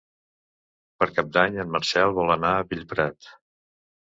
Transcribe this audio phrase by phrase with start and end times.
[1.03, 3.31] Per Cap d'Any en Marcel vol anar a Bellprat.